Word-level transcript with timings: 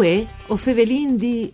Uè, 0.00 0.24
o 0.46 0.56
fevelin 0.56 1.18
di... 1.18 1.52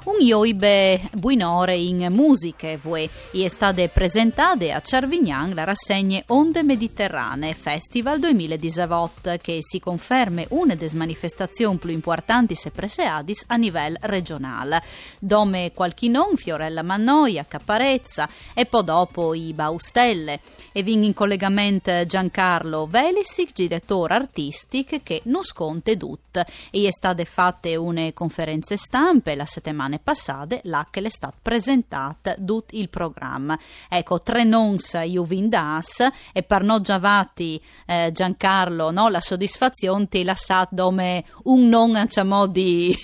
un 0.04 0.20
ioibe 0.20 1.10
buinore 1.12 1.76
in 1.76 2.06
musiche 2.10 2.76
vue. 2.76 3.08
E 3.32 3.44
è 3.44 3.48
stata 3.48 3.86
presentata 3.88 4.74
a 4.74 4.80
Cervignan 4.80 5.54
la 5.54 5.64
rassegna 5.64 6.22
Onde 6.28 6.62
Mediterranee 6.62 7.54
Festival 7.54 8.18
2018 8.20 9.36
che 9.40 9.58
si 9.60 9.80
conferma 9.80 10.42
una 10.50 10.74
delle 10.74 10.94
manifestazioni 10.94 11.78
più 11.78 11.90
importanti 11.90 12.54
se 12.54 12.70
preseadis 12.70 13.44
a 13.48 13.56
livello 13.56 13.98
regionale. 14.02 14.82
Dome 15.18 15.72
Qualchinon, 15.72 16.36
Fiorella 16.36 16.82
Mannoia, 16.82 17.44
Caparezza 17.46 18.28
e 18.54 18.66
poi 18.66 18.84
dopo 18.84 19.34
i 19.34 19.52
Baustelle. 19.52 20.40
E 20.72 20.82
ving 20.82 21.04
in 21.04 21.14
collegamento 21.14 22.06
Giancarlo 22.06 22.86
Velisic, 22.86 23.52
direttore 23.52 24.14
artistico 24.14 24.98
che 25.02 25.22
non 25.24 25.42
sconte 25.42 25.96
tut 25.96 26.44
e 26.70 26.86
è 26.86 26.90
state 26.90 27.24
fatte 27.24 27.76
una 27.76 28.12
conferenze 28.12 28.76
stampe 28.76 29.34
la 29.34 29.46
settimana 29.46 29.87
settimane 29.88 29.98
passate 29.98 30.60
là 30.64 30.86
che 30.90 31.00
le 31.00 31.10
state 31.10 31.38
presentate 31.42 32.36
tutto 32.44 32.76
il 32.76 32.88
programma. 32.90 33.58
Ecco, 33.88 34.20
tre 34.20 34.44
nons 34.44 35.00
io 35.04 35.24
vindas 35.24 36.06
e 36.32 36.42
per 36.42 36.62
non 36.62 36.82
giavati 36.82 37.60
eh, 37.86 38.10
Giancarlo 38.12 38.90
no, 38.90 39.08
la 39.08 39.20
soddisfazione 39.20 40.08
ti 40.08 40.22
lasciate 40.22 40.76
come 40.76 41.24
un 41.44 41.68
non 41.68 41.92
diciamo 42.02 42.46
di, 42.46 42.94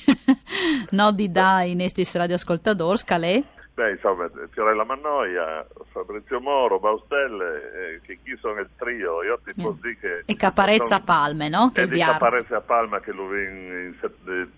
no, 0.90 1.12
di 1.12 1.30
dai 1.30 1.74
nesti 1.74 2.06
radioascoltatori, 2.12 2.98
scalè? 2.98 3.42
Beh, 3.74 3.90
insomma, 3.90 4.30
Fiorella 4.50 4.84
Mannoia, 4.84 5.66
Fabrizio 5.90 6.38
Moro, 6.40 6.78
Baustelle, 6.78 7.96
eh, 7.96 8.00
che 8.02 8.20
chi 8.22 8.36
sono 8.38 8.60
il 8.60 8.68
trio, 8.76 9.24
io 9.24 9.40
ti 9.44 9.52
posso 9.52 9.78
dire 9.82 9.96
che... 9.98 10.22
E 10.26 10.36
Caparezza 10.36 10.84
sono, 10.84 11.04
Palme, 11.04 11.48
no? 11.48 11.72
Che 11.72 11.82
e 11.82 11.88
di 11.88 11.98
Caparezza 11.98 12.60
Palma 12.60 13.00
che 13.00 13.10
in, 13.10 13.24
in, 13.26 13.94
in 14.26 14.48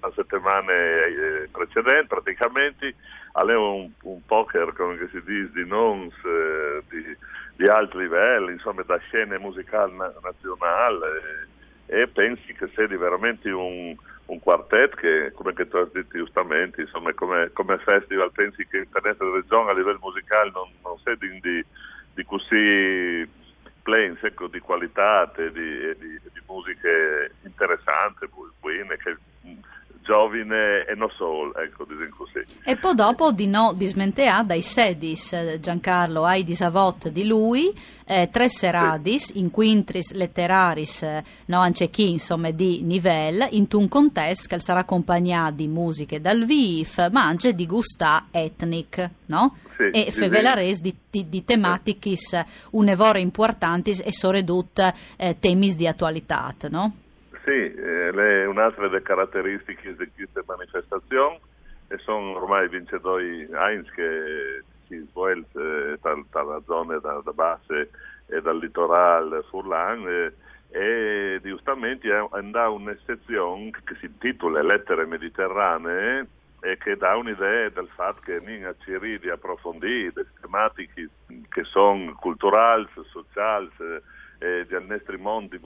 settimane 0.47 0.73
eh, 0.73 1.49
precedenti, 1.51 2.07
praticamente, 2.07 2.95
aveva 3.33 3.61
un, 3.61 3.91
un, 4.03 4.25
poker, 4.25 4.73
come 4.73 4.97
si 5.11 5.21
dice, 5.25 5.51
di 5.53 5.67
nons, 5.67 6.15
eh, 6.25 6.83
di, 6.89 7.17
di 7.57 7.69
alto 7.69 7.99
livello, 7.99 8.51
insomma, 8.51 8.83
da 8.83 8.97
scene 8.99 9.39
musicali 9.39 9.93
nazionali, 9.97 11.01
e 11.87 12.07
pensi 12.09 12.53
che 12.55 12.69
sia 12.75 12.87
veramente 12.87 13.51
un 13.51 13.95
un 14.27 14.41
quartet 14.41 14.97
che, 14.97 15.31
come 15.35 15.53
che 15.53 15.69
tu 15.69 15.77
hai 15.77 15.89
detto 15.93 16.19
giustamente, 16.19 16.81
insomma, 16.81 17.15
come, 17.15 17.51
come 17.53 17.79
festival 17.79 18.33
pensi 18.33 18.67
che 18.67 18.85
per 18.91 19.07
essere 19.07 19.31
regione 19.31 19.71
a 19.71 19.73
livello 19.73 20.01
musicale 20.03 20.51
non, 20.51 20.69
non 20.83 20.99
sia 21.05 21.15
di, 21.15 21.39
di, 21.41 21.65
di 22.13 22.25
così 22.25 23.25
plain, 23.85 24.19
ecco, 24.21 24.49
di 24.49 24.59
qualità 24.59 25.31
di, 25.37 25.49
di, 25.53 25.95
di 25.95 26.43
musiche 26.45 27.35
interessanti, 27.45 28.27
buone, 28.59 28.97
che 28.97 29.17
giovine 30.07 30.87
e 30.87 30.95
non 30.95 31.11
solo, 31.17 31.55
ecco, 31.57 31.85
diciamo 31.85 32.15
così. 32.17 32.45
E 32.65 32.77
poi 32.77 32.95
dopo 32.95 33.33
di 33.33 33.47
no 33.49 33.75
dismentea 33.77 34.43
dai 34.45 34.63
sedis 34.63 35.33
eh, 35.33 35.59
Giancarlo 35.61 36.25
ai 36.25 36.45
disavot 36.45 37.09
di 37.09 37.27
lui, 37.27 37.75
eh, 38.07 38.29
tre 38.31 38.49
seradis 38.49 39.33
sì. 39.33 39.41
in 39.41 39.51
quintris 39.51 40.13
letteraris, 40.13 41.03
eh, 41.03 41.25
no 41.47 41.59
anche 41.59 41.91
chi 41.91 42.11
insomma 42.11 42.51
di 42.51 42.83
Nivelle, 42.83 43.49
in 43.51 43.67
un 43.73 43.89
contesto 43.89 44.55
che 44.55 44.61
sarà 44.61 44.81
accompagnato 44.81 45.57
di 45.57 45.67
musiche 45.67 46.21
dal 46.21 46.45
VIF, 46.45 47.11
ma 47.11 47.25
anche 47.25 47.55
di 47.55 47.67
gustà 47.67 48.29
etnic, 48.31 49.11
no? 49.27 49.57
Sì, 49.77 49.91
e 49.91 50.11
fevelares 50.11 50.81
di, 50.81 50.95
di, 51.11 51.29
di 51.29 51.45
tematicis 51.45 52.41
un'evore 52.71 53.21
importanti 53.21 53.91
e 53.91 54.13
soredut 54.13 54.93
eh, 55.17 55.37
temis 55.39 55.75
di 55.75 55.87
attualità, 55.87 56.55
no? 56.71 56.93
Sì, 57.47 57.53
eh, 57.53 58.45
un'altra 58.45 58.89
delle 58.89 59.03
caratteristiche 59.03 59.95
di 59.95 60.11
queste 60.17 60.43
manifestazioni 60.45 61.39
e 61.87 61.97
sono 61.99 62.35
ormai 62.35 62.69
vincitori 62.69 63.49
Heinz 63.49 63.89
che 63.93 64.65
si 64.89 64.99
svolge 65.11 65.97
dalla 66.01 66.61
zona 66.65 66.99
da, 66.99 67.21
da 67.25 67.31
base 67.31 67.91
e 68.27 68.43
dal 68.43 68.59
litorale 68.59 69.45
Furlan 69.49 70.09
e, 70.09 70.33
e 70.71 71.41
giustamente 71.41 72.11
andà 72.33 72.69
un'eccezione 72.69 73.71
che 73.85 73.95
si 74.01 74.07
intitola 74.07 74.61
Lettere 74.63 75.07
Mediterranee 75.07 76.27
e 76.63 76.77
che 76.79 76.97
dà 76.97 77.15
un'idea 77.15 77.69
del 77.69 77.89
fatto 77.95 78.23
che 78.25 78.41
non 78.41 78.75
ci 78.81 79.19
di 79.21 79.31
approfondire 79.31 80.11
le 80.17 80.27
tematiche 80.41 81.09
che 81.49 81.63
sono 81.63 82.13
culturali, 82.15 82.89
sociali 83.05 83.71
e 84.39 84.67
di 84.67 84.87
nostri 84.89 85.17
mondi 85.17 85.61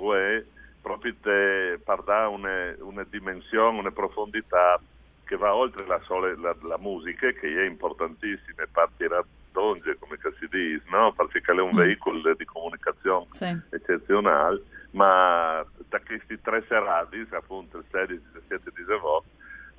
proprio 0.81 1.15
per 1.23 2.03
dare 2.05 2.27
una, 2.27 2.75
una, 2.81 3.05
dimensione, 3.09 3.79
una 3.79 3.91
profondità 3.91 4.81
che 5.25 5.37
va 5.37 5.55
oltre 5.55 5.87
la, 5.87 6.01
sola, 6.05 6.35
la, 6.37 6.57
la 6.63 6.79
musica, 6.79 7.31
che 7.31 7.63
è 7.63 7.65
importantissima, 7.65 8.65
per 8.71 8.89
tirare 8.97 9.25
donge, 9.53 9.97
come 9.99 10.19
si 10.39 10.47
dice, 10.49 10.83
no? 10.91 11.13
perché 11.13 11.41
è 11.41 11.61
un 11.61 11.71
mm. 11.73 11.77
veicolo 11.77 12.35
di 12.35 12.45
comunicazione 12.45 13.27
sì. 13.33 13.57
eccezionale, 13.71 14.63
ma 14.93 15.65
da 15.89 16.01
questi 16.01 16.41
tre 16.41 16.65
serati, 16.67 17.27
appunto 17.31 17.79
il 17.79 17.85
16, 17.91 18.13
il 18.13 18.21
17 18.49 18.55
e 18.55 18.73
il 18.75 18.85
18, 18.85 19.25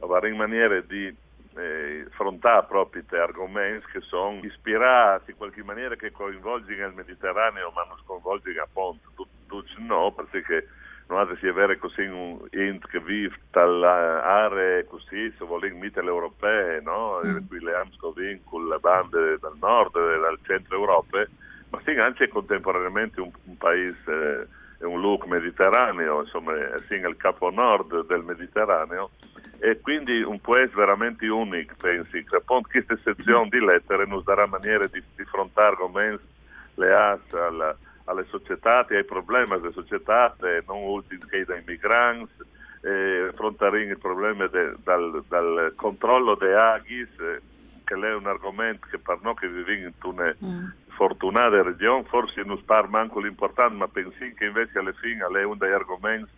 va 0.08 0.28
in 0.28 0.36
maniera 0.36 0.80
di 0.82 1.14
eh, 1.56 2.08
proprio 2.16 2.86
questi 2.88 3.16
argomenti 3.16 3.86
che 3.92 4.02
sono 4.02 4.40
ispirati 4.42 5.32
in 5.32 5.38
qualche 5.38 5.64
maniera 5.64 5.96
che 5.96 6.12
coinvolgono 6.12 6.88
il 6.88 6.94
Mediterraneo 6.94 7.72
ma 7.72 7.84
non 7.84 7.98
sconvolgono 8.04 8.62
appunto 8.62 9.10
tutto 9.16 9.64
no 9.80 10.12
perché 10.14 10.68
non 11.12 11.38
si 11.40 11.48
avere 11.48 11.78
così 11.78 12.04
un 12.04 12.40
int 12.52 12.88
che 12.88 13.00
vive 13.02 13.36
dall'area 13.52 14.86
così, 14.86 15.32
se 15.38 15.44
vogliamo 15.44 15.80
mitteleuropee, 15.80 16.80
no? 16.82 17.20
Mm. 17.26 17.48
Qui 17.48 17.60
le 17.60 17.76
Amscovin 17.76 18.40
con 18.46 18.68
le 18.68 18.80
bande 18.80 19.38
dal 19.40 19.58
nord 19.60 19.96
e 19.98 20.20
dal 20.20 20.40
centro 20.44 20.76
Europa, 20.78 21.26
ma 21.70 21.82
sì 21.84 21.92
anche 21.92 22.30
contemporaneamente 22.30 23.20
un, 23.20 23.30
un 23.44 23.58
paese, 23.58 24.48
eh, 24.80 24.86
un 24.86 25.02
look 25.02 25.26
mediterraneo, 25.26 26.22
insomma, 26.22 26.54
sì 26.88 26.94
il 26.94 27.18
capo 27.18 27.52
nord 27.52 28.06
del 28.08 28.24
Mediterraneo, 28.24 29.12
e 29.60 29.82
quindi 29.82 30.22
un 30.22 30.40
paese 30.40 30.74
veramente 30.74 31.28
unico, 31.28 31.76
pensi, 31.78 32.24
che 32.24 32.38
appunto 32.38 32.70
questa 32.72 32.98
sezione 33.04 33.50
di 33.50 33.60
lettere 33.60 34.08
ci 34.08 34.22
darà 34.24 34.46
maniera 34.48 34.88
di, 34.88 35.04
di 35.16 35.24
affrontare 35.24 35.76
come 35.76 36.20
le 36.76 36.94
as 36.94 37.34
alla 37.34 37.76
alle 38.12 38.26
società 38.30 38.86
e 38.88 38.98
ai 38.98 39.06
problemi 39.06 39.60
delle 39.60 39.74
società, 39.74 40.36
non 40.68 40.84
ultimi 40.84 41.26
che 41.28 41.46
dai 41.46 41.64
migranti, 41.66 42.44
eh, 42.82 43.30
affrontare 43.30 43.84
il 43.84 43.98
problema 43.98 44.48
de, 44.48 44.76
dal, 44.84 45.24
dal, 45.28 45.74
controllo 45.76 46.36
dei 46.36 46.54
aghi, 46.54 47.02
eh, 47.02 47.42
che 47.84 47.96
è 47.96 48.14
un 48.14 48.28
argomento 48.28 48.88
che 48.90 48.98
per 48.98 49.20
noi 49.22 49.36
che 49.36 49.48
viviamo 49.48 49.88
in 49.88 49.94
una 50.02 50.36
mm. 50.44 50.66
fortunata 50.90 51.62
regione, 51.62 52.04
forse 52.06 52.44
non 52.44 52.58
spar 52.58 52.88
manco 52.88 53.20
l'importante, 53.20 53.76
ma 53.76 53.88
pensi 53.88 54.34
che 54.34 54.46
invece 54.46 54.80
alla 54.80 54.94
fine 54.94 55.26
è 55.26 55.44
uno 55.44 55.56
degli 55.56 55.72
argomenti 55.72 56.32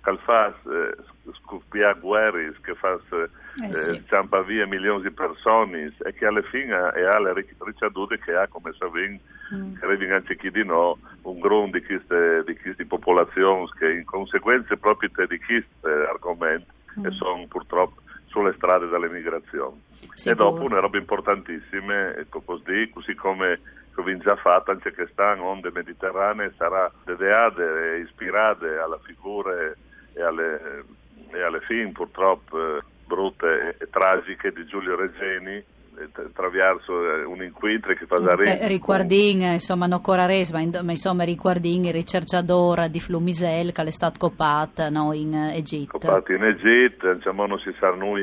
che 0.00 0.16
fa 0.24 0.48
eh, 0.48 0.96
scoppiare 1.42 1.98
guerre, 1.98 2.54
che 2.62 2.74
fa 2.74 2.98
eh, 3.10 3.28
eh, 3.62 3.72
sì. 3.72 4.04
ciampa 4.06 4.42
via 4.42 4.66
milioni 4.66 5.02
di 5.02 5.10
persone 5.10 5.92
e 6.04 6.12
che 6.12 6.26
alla 6.26 6.42
fine 6.42 6.74
ha 6.74 7.18
le 7.18 7.32
ricadute 7.34 8.18
che 8.18 8.34
ha 8.34 8.46
come 8.46 8.72
sapete 8.78 9.20
mm. 9.54 10.12
anche 10.12 10.36
chi 10.36 10.50
di 10.50 10.64
no 10.64 10.98
un 11.22 11.40
gruppo 11.40 11.76
di 11.78 11.84
queste, 11.84 12.44
di 12.46 12.56
queste 12.56 12.86
popolazioni 12.86 13.68
che 13.78 13.90
in 13.90 14.04
conseguenza 14.04 14.76
proprio 14.76 15.10
di 15.26 15.38
questi 15.38 15.86
argomenti 16.08 16.70
mm. 17.00 17.06
e 17.06 17.10
sono 17.12 17.46
purtroppo 17.48 18.02
sulle 18.26 18.54
strade 18.56 18.86
delle 18.88 19.08
migrazioni 19.08 19.82
Sicuro. 20.12 20.32
e 20.32 20.34
dopo 20.34 20.64
una 20.64 20.80
roba 20.80 20.98
importantissima 20.98 22.14
ecco 22.16 22.40
così, 22.42 22.90
così 22.92 23.14
come 23.14 23.60
abbiamo 23.96 24.22
già 24.22 24.36
fatto 24.36 24.70
anche 24.70 24.92
che 24.92 25.08
stanno 25.10 25.44
onde 25.44 25.70
mediterranee 25.72 26.54
sarà 26.56 26.90
dedeate 27.04 27.94
e 27.94 27.98
ispirate 28.00 28.78
alle 28.78 28.98
figure 29.02 29.76
e 30.12 30.22
alle, 30.22 30.84
e 31.32 31.42
alle 31.42 31.60
film 31.62 31.92
purtroppo 31.92 32.80
brutte 33.08 33.76
e 33.80 33.88
tragiche 33.90 34.52
di 34.52 34.66
Giulio 34.66 34.94
Regeni, 34.94 35.64
attraverso 35.98 36.92
eh, 37.02 37.24
un 37.24 37.42
incontro 37.42 37.94
che 37.94 38.06
fa 38.06 38.16
eh, 38.16 38.68
Riguardin, 38.68 39.40
insomma, 39.42 39.86
non 39.86 39.94
ancora 39.94 40.26
resma, 40.26 40.60
ma 40.82 40.90
insomma, 40.92 41.24
Riguardin, 41.24 41.86
il 41.86 41.92
ricercatore 41.92 42.88
di 42.88 43.00
Flumisel, 43.00 43.72
che 43.72 43.82
è 43.82 43.90
stato 43.90 44.18
copato 44.18 44.88
no, 44.90 45.12
in 45.12 45.34
Egitto. 45.34 45.98
Copato 45.98 46.32
in 46.32 46.44
Egitto, 46.44 47.12
diciamo, 47.14 47.46
non 47.46 47.58
si 47.58 47.74
sa 47.80 47.90
noi 47.90 48.22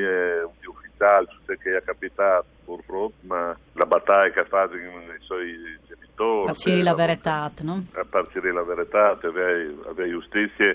più 0.58 0.70
ufficiale, 0.70 1.26
che 1.44 1.76
è 1.76 1.82
capitato 1.84 2.46
purtroppo, 2.64 3.14
ma 3.26 3.54
la 3.74 3.84
battaglia 3.84 4.30
che 4.30 4.40
ha 4.40 4.44
fatto 4.44 4.76
i 4.76 4.80
suoi 5.20 5.54
genitori... 5.86 6.46
Parciri 6.46 6.82
la 6.82 6.94
verità, 6.94 7.52
no? 7.60 7.84
A 7.92 8.06
parciri 8.08 8.52
la 8.52 8.62
verità, 8.62 9.18
avere 9.22 10.08
giustizia 10.08 10.74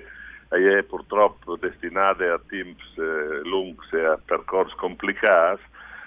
è 0.59 0.83
purtroppo 0.83 1.55
destinata 1.55 2.33
a 2.33 2.41
tempi 2.45 2.83
eh, 2.97 3.41
lunghi 3.43 3.85
e 3.93 4.05
a 4.05 4.19
percorsi 4.23 4.75
complicati, 4.75 5.61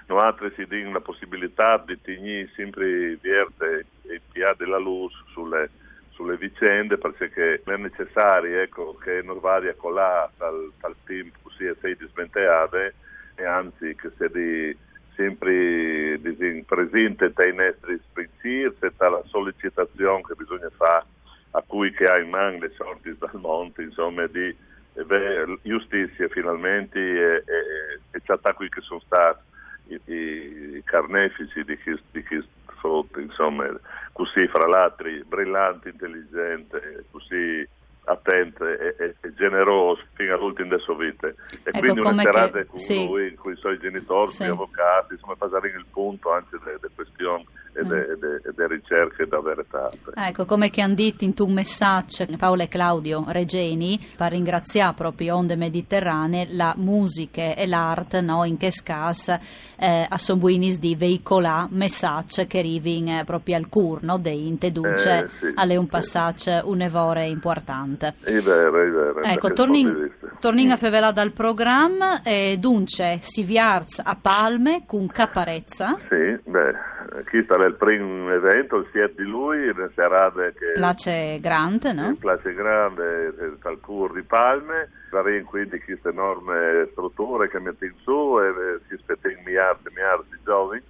noi 0.06 0.52
si 0.54 0.66
diamo 0.66 0.92
la 0.92 1.00
possibilità 1.00 1.82
di 1.84 1.98
tenere 2.00 2.50
sempre 2.54 3.16
verde 3.22 3.86
e 4.02 4.20
più 4.30 4.44
della 4.58 4.76
luce 4.76 5.16
sulle, 5.32 5.70
sulle, 6.10 6.36
vicende 6.36 6.98
perché 6.98 7.62
è 7.64 7.76
necessario 7.76 8.60
ecco, 8.60 8.96
che 8.96 9.22
non 9.22 9.40
vada 9.40 9.70
a 9.70 9.74
colare 9.74 10.30
dal, 10.36 10.70
dal 10.78 10.94
tempo 11.04 11.48
e 11.58 11.74
sei 11.80 11.96
dismenteate 11.96 12.94
e 13.36 13.44
anzi 13.46 13.94
che 13.94 14.10
sia 14.18 14.28
di 14.28 14.76
sempre 15.16 16.18
presente 16.66 17.32
dai 17.32 17.54
nostri 17.54 17.98
pensieri 18.12 18.74
e 18.80 18.92
dalla 18.96 19.22
sollecitazione 19.26 20.22
che 20.22 20.34
bisogna 20.34 20.70
fare 20.76 21.06
a 21.56 21.62
cui 21.66 21.92
che 21.92 22.04
ha 22.04 22.18
in 22.18 22.30
mano 22.30 22.58
le 22.58 22.72
sorti 22.76 23.14
dal 23.16 23.30
monte, 23.34 23.82
insomma, 23.82 24.26
di 24.26 24.46
eh, 24.48 25.58
giustizia 25.62 26.28
finalmente 26.28 26.98
e, 26.98 27.34
e, 27.36 28.00
e 28.10 28.22
c'è 28.22 28.38
qui 28.54 28.68
che 28.68 28.80
sono 28.80 29.00
stati 29.00 29.40
i, 29.88 30.76
i 30.76 30.82
carnefici 30.84 31.62
di 31.64 31.76
questo 31.78 32.48
frutto, 32.78 33.20
insomma, 33.20 33.66
così 34.12 34.46
fra 34.48 34.66
l'altro 34.66 35.08
brillante, 35.26 35.90
intelligente, 35.90 37.04
così 37.10 37.66
attento 38.06 38.66
e, 38.66 38.94
e, 38.98 39.14
e, 39.20 39.34
generoso 39.34 40.02
fino 40.12 40.34
all'ultimo 40.34 40.68
della 40.68 40.82
sua 40.82 40.96
vita. 40.96 41.28
E 41.28 41.34
ecco, 41.62 41.78
quindi 41.78 42.00
una 42.00 42.20
serata 42.20 42.58
che, 42.58 42.66
con 42.66 42.78
sì. 42.78 43.06
lui, 43.06 43.34
con 43.34 43.52
i 43.52 43.56
suoi 43.56 43.78
genitori, 43.78 44.30
sì. 44.30 44.38
con 44.38 44.46
gli 44.46 44.50
avvocati, 44.50 45.12
insomma, 45.14 45.36
fare 45.36 45.68
il 45.68 45.86
punto 45.90 46.32
anche 46.32 46.58
delle 46.62 46.90
questioni 46.94 47.46
e 47.74 47.84
delle 47.84 48.40
mm. 48.52 48.66
ricerche 48.66 49.26
da 49.26 49.40
verità. 49.40 49.90
Ecco, 50.14 50.44
come 50.44 50.70
che 50.70 50.80
hanno 50.80 50.94
detto 50.94 51.24
in 51.24 51.34
tuo 51.34 51.48
messaggio 51.48 52.24
Paolo 52.38 52.62
e 52.62 52.68
Claudio 52.68 53.24
Regeni, 53.28 54.00
per 54.16 54.30
ringraziare 54.32 54.94
proprio 54.94 55.36
Onde 55.36 55.56
Mediterranee, 55.56 56.48
la 56.50 56.74
musica 56.76 57.54
e 57.54 57.66
l'arte 57.66 58.20
no, 58.20 58.44
in 58.44 58.56
che 58.56 58.70
scassa 58.70 59.40
eh, 59.76 60.06
a 60.08 60.18
Sombuinis 60.18 60.78
di 60.78 60.94
veicolare 60.94 61.68
messaggi 61.70 62.46
che 62.46 62.58
arrivano 62.58 63.20
eh, 63.20 63.24
proprio 63.24 63.56
al 63.56 63.68
cur, 63.68 64.02
no, 64.02 64.18
dei 64.18 64.46
inteduce, 64.46 65.16
eh, 65.16 65.28
sì, 65.40 65.52
alle 65.54 65.76
un 65.76 65.86
passaggio 65.86 66.58
sì. 66.58 66.62
un'evore 66.64 67.26
importante. 67.26 68.14
È 68.22 68.40
vero, 68.40 68.82
è 68.82 68.90
vero. 68.90 69.22
Ecco, 69.22 69.52
torniamo 69.52 70.72
a 70.72 70.76
favela 70.76 71.10
dal 71.10 71.32
programma, 71.32 72.22
e 72.22 72.56
dunque 72.58 73.18
si 73.20 73.42
viarz 73.42 74.00
a 74.04 74.16
Palme 74.20 74.84
con 74.86 75.06
Caparezza. 75.06 75.96
Sì, 76.08 76.38
beh 76.50 76.93
questo 77.22 77.56
è 77.56 77.66
il 77.66 77.74
primo 77.74 78.32
evento, 78.32 78.76
il 78.76 78.88
7 78.92 79.22
di 79.22 79.28
lui, 79.28 79.68
una 79.68 79.88
serata 79.94 80.50
che... 80.50 80.72
Place 80.74 81.38
grande, 81.40 81.92
no? 81.92 82.16
Place 82.18 82.52
grande, 82.52 83.32
dal 83.62 83.78
Cur 83.80 84.12
di 84.12 84.22
Palme, 84.22 84.90
saremo 85.10 85.46
quindi 85.46 85.80
queste 85.80 86.08
enorme 86.08 86.88
strutture 86.90 87.48
che 87.48 87.60
mettiamo 87.60 87.94
su 88.02 88.40
e 88.40 88.80
si 88.88 88.94
aspettano 88.94 89.34
miliardi 89.44 89.88
e 89.88 89.90
miliardi 89.90 90.28
di 90.30 90.38
giovani 90.44 90.82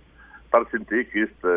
per 0.49 0.67
sentire 0.71 1.09
questo 1.09 1.49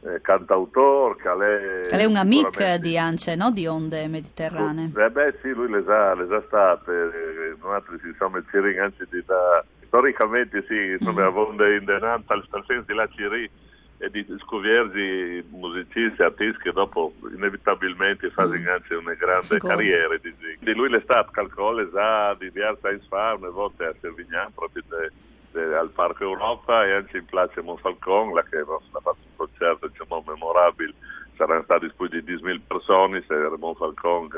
eh, 0.00 0.20
cantautore 0.22 1.16
che 1.16 1.30
è... 1.30 1.88
Che 1.88 1.98
è 1.98 2.04
un 2.04 2.16
amico 2.16 2.76
di 2.80 2.96
Ance, 2.96 3.34
no? 3.34 3.50
Di 3.50 3.66
onde 3.66 4.08
mediterranee. 4.08 4.90
Eh 4.96 5.10
beh 5.10 5.38
sì, 5.42 5.50
lui 5.50 5.68
le 5.68 5.82
sa, 5.84 6.14
le 6.14 6.26
sa 6.28 6.42
state, 6.46 6.92
eh, 6.92 7.56
noi 7.60 7.82
insomma 8.04 8.42
ci 8.50 8.78
anzi 8.78 9.04
di 9.10 9.22
da... 9.26 9.62
Storicamente 9.88 10.64
sì, 10.68 10.96
insomma, 10.98 11.30
mm. 11.30 11.36
onde 11.36 11.76
in 11.76 11.84
denanta, 11.84 12.34
al 12.34 12.44
senso 12.66 12.84
di 12.86 12.94
la 12.94 13.08
Ciri 13.08 13.50
e 13.98 14.10
di 14.10 14.24
scoviersi 14.40 15.44
musicisti, 15.50 16.22
artisti 16.22 16.62
che 16.62 16.72
dopo 16.72 17.14
inevitabilmente 17.34 18.30
fanno 18.30 18.56
mm. 18.56 18.68
anche 18.68 18.94
una 18.94 19.14
grande 19.14 19.58
carriera. 19.58 20.16
Di, 20.18 20.34
di 20.60 20.74
lui 20.74 20.88
l'estate 20.88 21.30
calcola 21.32 21.88
già 21.90 22.34
di 22.34 22.50
diverse 22.50 22.90
in 22.90 23.00
Sfar, 23.00 23.36
una 23.36 23.48
volta 23.48 23.88
a 23.88 23.94
Servignan, 24.00 24.52
proprio 24.54 24.84
de, 24.88 25.10
de, 25.50 25.76
al 25.76 25.90
Parco 25.90 26.22
Europa 26.22 26.86
e 26.86 26.92
anche 26.92 27.18
in 27.18 27.24
Place 27.24 27.60
Monfalcon, 27.60 28.32
là 28.34 28.44
che 28.44 28.58
ha 28.58 28.64
fatto 28.64 29.16
un 29.20 29.36
concerto 29.36 29.88
diciamo, 29.88 30.22
memorabile, 30.24 30.94
saranno 31.36 31.64
stati 31.64 31.90
più 31.96 32.06
di 32.06 32.22
10.000 32.22 32.60
persone, 32.68 33.24
se 33.26 33.34
era 33.34 33.56
Monfalcon 33.58 34.28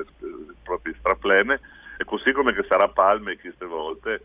proprio 0.63 0.95
straplene, 0.99 1.61
e 1.99 2.05
così 2.07 2.33
come 2.33 2.55
che 2.55 2.65
sarà 2.67 2.89
Palme 2.89 3.37
queste 3.37 3.67
volte 3.67 4.23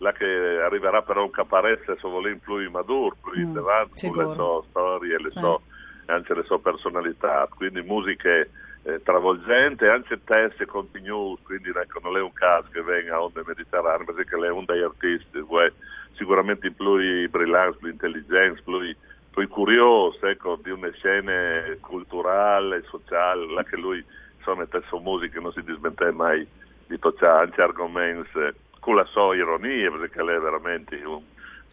la 0.00 0.12
che 0.12 0.24
arriverà 0.24 1.02
però 1.02 1.24
un 1.24 1.30
caparezza 1.30 1.94
se 1.94 2.08
vuole 2.08 2.34
più 2.36 2.70
maduro, 2.70 3.16
più 3.22 3.46
mm, 3.46 3.52
davanti 3.52 4.06
le 4.06 4.32
sue 4.34 4.62
storie, 4.70 5.18
le 5.18 5.30
sue, 5.30 5.58
anche 6.06 6.34
le 6.34 6.42
sue 6.44 6.58
personalità, 6.58 7.46
quindi 7.54 7.82
musiche 7.82 8.50
eh, 8.82 9.02
travolgenti, 9.02 9.84
anche 9.84 10.24
teste 10.24 10.64
continue, 10.64 11.36
quindi 11.42 11.68
ecco, 11.68 12.00
non 12.02 12.16
è 12.16 12.20
un 12.22 12.32
caso 12.32 12.68
che 12.72 12.82
venga 12.82 13.16
a 13.16 13.22
onde 13.22 13.42
mediterranee, 13.44 14.06
perché 14.06 14.36
lei 14.36 14.48
è 14.48 14.52
uno 14.52 14.64
degli 14.66 14.82
artisti, 14.82 15.38
uè, 15.38 15.70
sicuramente 16.14 16.70
più 16.70 17.28
brillante, 17.28 17.76
più 17.76 17.88
intelligente, 17.90 18.62
più, 18.64 18.96
più 19.30 19.48
curioso 19.48 20.26
ecco, 20.26 20.58
di 20.62 20.70
una 20.70 20.90
scena 20.92 21.62
culturale, 21.78 22.84
sociale, 22.88 23.52
la 23.52 23.64
che 23.64 23.76
lui 23.76 24.02
insomma, 24.38 24.66
le 24.70 24.82
sue 24.88 25.00
musiche 25.00 25.40
non 25.40 25.52
si 25.52 25.62
dismente 25.62 26.10
mai 26.10 26.46
di 26.86 26.98
toccare 26.98 27.44
anche 27.44 27.60
argomenti 27.60 28.68
con 28.80 28.96
la 28.96 29.04
sua 29.04 29.34
ironia, 29.36 29.90
perché 29.90 30.22
lei 30.22 30.36
è 30.36 30.40
veramente 30.40 30.96
un, 31.04 31.12
un, 31.12 31.22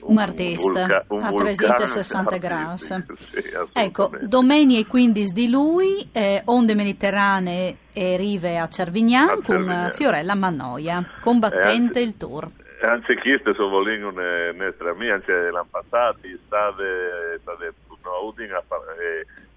un 0.01 0.17
artista 0.17 1.05
un 1.07 1.19
vulca, 1.19 1.27
a 1.27 1.31
360 1.31 2.37
gradi. 2.37 2.77
Sì, 2.77 3.03
ecco, 3.73 4.11
domeni 4.21 4.79
e 4.79 4.85
15 4.85 5.33
di 5.33 5.49
lui, 5.49 6.07
eh, 6.11 6.41
Onde 6.45 6.75
Mediterranee 6.75 7.77
e 7.93 8.17
Rive 8.17 8.59
a 8.59 8.67
Cervignan, 8.67 9.29
a 9.29 9.33
con 9.35 9.43
Cervignan. 9.43 9.91
Fiorella 9.91 10.35
Mannoia, 10.35 11.03
combattente 11.21 11.99
anzi, 11.99 12.01
il 12.01 12.17
tour. 12.17 12.49
Anche 12.81 13.15
queste 13.15 13.53
sono 13.55 13.69
volendo 13.69 14.09
una 14.09 14.51
nostra 14.51 14.91
amica, 14.91 15.15
anche 15.15 15.31
l'anno 15.31 15.67
passato, 15.71 16.19
state, 16.45 17.39
state 17.41 17.73
una 17.89 18.17
uding 18.21 18.51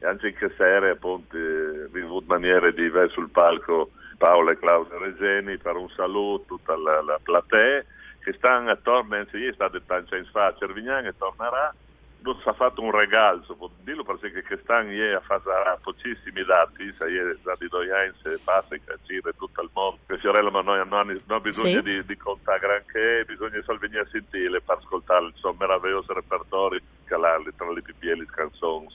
e 0.01 0.07
anche 0.07 0.33
che 0.33 0.51
serie 0.57 0.91
appunto, 0.91 1.37
in 1.37 2.23
maniera 2.27 2.71
di 2.71 2.89
vedere 2.89 3.11
sul 3.11 3.29
palco 3.29 3.91
Paolo 4.21 4.51
e 4.51 4.59
Claudio 4.59 4.99
Regeni 4.99 5.57
per 5.57 5.77
un 5.77 5.89
saluto 5.97 6.43
a 6.43 6.47
tutta 6.47 6.77
la, 6.77 7.01
la 7.01 7.19
platea 7.23 7.83
che 8.23 8.35
stanno 8.35 8.71
attorno, 8.71 9.17
anzi 9.17 9.43
è 9.47 9.53
stato 9.55 9.81
tanto 9.81 10.15
in 10.15 10.27
fa 10.27 10.49
a 10.49 10.55
Cervignano 10.59 11.09
e 11.09 11.17
tornerà 11.17 11.75
non 12.23 12.39
si 12.43 12.47
è 12.47 12.53
fatto 12.53 12.83
un 12.83 12.91
regalo, 12.91 13.43
dirlo 13.83 14.05
perché 14.05 14.43
che 14.43 14.59
stanno 14.63 14.93
ieri 14.93 15.15
a 15.15 15.21
fare 15.21 15.41
pochissimi 15.81 16.45
dati, 16.45 16.95
se 16.99 17.09
ieri 17.09 17.39
dati 17.43 17.67
due 17.69 17.91
anni 17.91 18.13
se 18.23 18.39
passa 18.45 18.75
e 18.75 18.83
cacire 18.85 19.33
tutto 19.39 19.63
il 19.63 19.71
mondo, 19.73 20.01
che 20.07 20.19
Fiorella 20.19 20.51
ma 20.51 20.61
noi 20.61 20.87
non 20.87 20.93
hanno 20.93 21.41
bisogno 21.41 21.77
sì. 21.77 21.83
di, 21.83 22.05
di, 22.05 22.17
contare 22.19 22.59
granché, 22.59 23.25
bisogna 23.27 23.63
solo 23.63 23.79
venire 23.79 24.03
a 24.03 24.09
sentire 24.13 24.61
per 24.61 24.77
ascoltare 24.77 25.25
il 25.25 25.33
suo 25.37 25.57
meraviglioso 25.59 26.13
repertorio 26.13 26.81
tra 27.07 27.73
le 27.73 27.83
più 27.83 27.95
belle 27.99 28.27
canzoni 28.27 28.87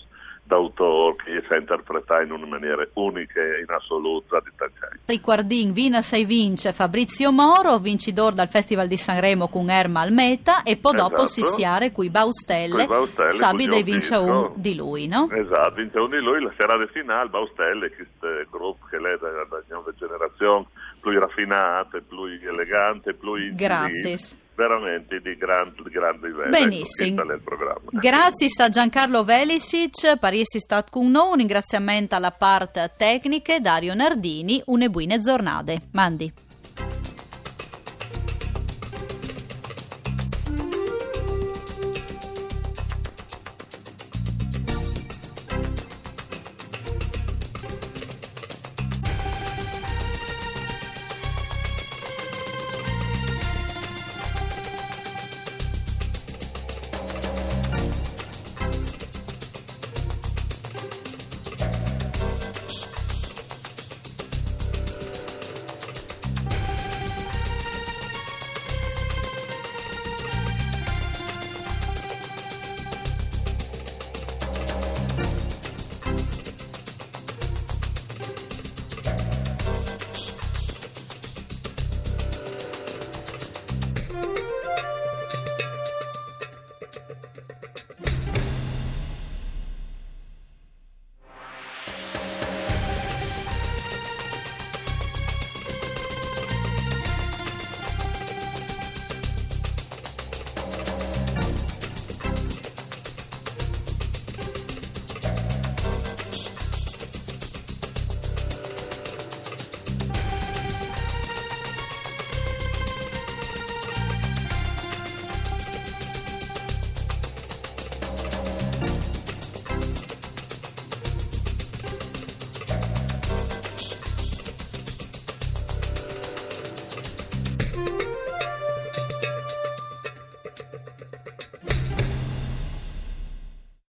d'autore 0.45 1.15
che 1.23 1.43
sa 1.47 1.55
interpretare 1.55 2.23
in 2.23 2.31
una 2.31 2.45
maniera 2.45 2.87
unica 2.93 3.41
e 3.41 3.61
in 3.61 3.69
assoluta 3.69 4.39
di 4.39 4.51
Tancai. 4.55 4.99
Ricordin 5.05 5.73
Vina 5.73 6.01
sei 6.01 6.23
vince 6.23 6.71
Fabrizio 6.71 7.31
Moro, 7.31 7.79
vincitore 7.79 8.35
dal 8.35 8.47
Festival 8.47 8.87
di 8.87 8.97
Sanremo 8.97 9.47
con 9.47 9.69
Erma 9.69 10.01
Almeta 10.01 10.61
e 10.63 10.77
poi 10.77 10.93
esatto. 10.93 11.09
dopo 11.09 11.25
Sissiare 11.25 11.91
qui 11.91 12.09
Baustelle, 12.09 12.85
Baustelle 12.85 13.31
Sabi 13.31 13.67
dei 13.67 13.83
vince 13.83 14.15
un 14.15 14.51
di 14.55 14.75
lui, 14.75 15.07
no? 15.07 15.27
Esatto, 15.31 15.73
vince 15.75 15.97
un 15.97 16.09
di 16.11 16.21
lui, 16.21 16.41
la 16.41 16.53
serata 16.55 16.85
finale 16.87 17.29
Baustelle, 17.29 17.91
questo 17.91 18.27
gruppo 18.51 18.85
che 18.89 18.99
lei 18.99 19.17
da, 19.19 19.29
da 19.49 19.63
nuova 19.69 19.91
generazione, 19.97 20.65
più 21.01 21.19
raffinata, 21.19 21.99
più 22.07 22.23
elegante, 22.23 23.13
più 23.13 23.55
Grazie 23.55 24.43
veramente 24.55 25.19
di, 25.19 25.35
gran, 25.35 25.73
di 25.75 25.89
grande 25.89 26.27
livello. 26.27 26.49
Benissimo. 26.49 27.23
Grazie 27.91 28.47
a 28.63 28.69
Giancarlo 28.69 29.23
Velisic, 29.23 30.17
Pariesi 30.17 30.59
stat 30.59 30.89
con 30.89 31.11
noi, 31.11 31.31
un 31.31 31.37
ringraziamento 31.37 32.15
alla 32.15 32.31
parte 32.31 32.93
tecnica, 32.97 33.59
Dario 33.59 33.93
Nardini, 33.93 34.61
une 34.67 34.89
buone 34.89 35.19
giornate. 35.19 35.87
Mandi. 35.91 36.44